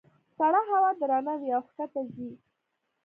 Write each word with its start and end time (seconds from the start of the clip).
سړه 0.37 0.61
هوا 0.69 0.91
درنه 0.99 1.33
وي 1.39 1.49
او 1.57 1.61
ښکته 1.67 2.01
ځي. 2.13 2.31